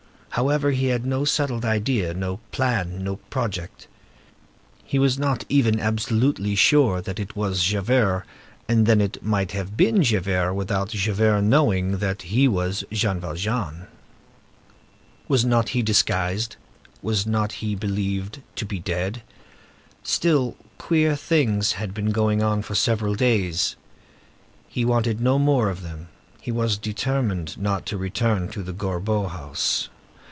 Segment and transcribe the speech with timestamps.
[0.35, 3.87] However, he had no settled idea, no plan, no project.
[4.85, 8.23] He was not even absolutely sure that it was Javert,
[8.65, 13.87] and then it might have been Javert, without Javert knowing that he was Jean Valjean.
[15.27, 16.55] Was not he disguised?
[17.01, 19.23] Was not he believed to be dead?
[20.01, 23.75] Still, queer things had been going on for several days.
[24.69, 26.07] He wanted no more of them.
[26.39, 29.89] He was determined not to return to the Gorbeau house.